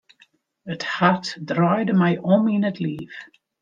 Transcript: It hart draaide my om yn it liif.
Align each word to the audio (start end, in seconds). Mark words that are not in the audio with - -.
It 0.65 0.81
hart 0.95 1.27
draaide 1.51 1.95
my 2.01 2.11
om 2.33 2.43
yn 2.55 2.67
it 2.71 2.77
liif. 2.85 3.15